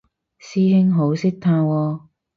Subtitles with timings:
[0.39, 1.99] 師兄好識嘆喎